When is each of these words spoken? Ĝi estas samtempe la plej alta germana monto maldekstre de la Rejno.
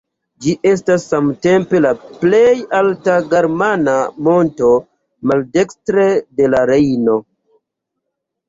Ĝi 0.43 0.53
estas 0.69 1.03
samtempe 1.09 1.81
la 1.85 1.91
plej 2.21 2.55
alta 2.79 3.19
germana 3.35 3.95
monto 4.29 4.73
maldekstre 5.33 6.09
de 6.41 6.53
la 6.55 6.65
Rejno. 6.73 7.21